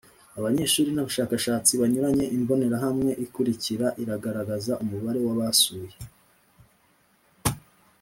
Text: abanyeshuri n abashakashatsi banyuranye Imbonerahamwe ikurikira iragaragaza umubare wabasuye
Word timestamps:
abanyeshuri 0.37 0.89
n 0.93 0.97
abashakashatsi 1.03 1.71
banyuranye 1.81 2.25
Imbonerahamwe 2.37 3.09
ikurikira 3.25 3.87
iragaragaza 4.03 4.73
umubare 4.83 5.19
wabasuye 5.25 5.95